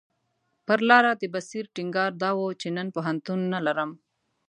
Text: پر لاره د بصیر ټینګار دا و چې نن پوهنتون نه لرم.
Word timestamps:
پر 0.65 0.79
لاره 0.89 1.11
د 1.17 1.23
بصیر 1.33 1.63
ټینګار 1.75 2.11
دا 2.23 2.31
و 2.35 2.41
چې 2.61 2.67
نن 2.77 2.87
پوهنتون 2.95 3.39
نه 3.53 3.59
لرم. 3.65 3.91